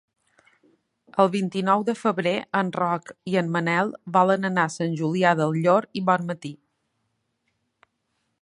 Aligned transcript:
El 1.23 1.29
vint-i-nou 1.35 1.83
de 1.89 1.95
febrer 1.99 2.33
en 2.61 2.71
Roc 2.79 3.13
i 3.33 3.37
en 3.43 3.53
Manel 3.57 3.93
volen 4.17 4.51
anar 4.51 4.67
a 4.71 4.75
Sant 4.79 4.99
Julià 5.03 5.37
del 5.43 5.57
Llor 5.59 5.89
i 6.03 6.07
Bonmatí. 6.11 6.57